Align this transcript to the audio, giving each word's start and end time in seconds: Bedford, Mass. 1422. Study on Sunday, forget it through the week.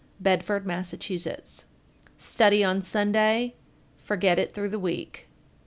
Bedford, 0.19 0.65
Mass. 0.65 0.93
1422. 0.93 1.65
Study 2.17 2.63
on 2.63 2.81
Sunday, 2.81 3.53
forget 3.99 4.39
it 4.39 4.51
through 4.51 4.69
the 4.69 4.79
week. 4.79 5.27